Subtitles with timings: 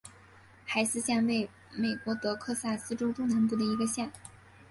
[0.65, 4.11] 海斯县位美国德克萨斯州中南部的一个县。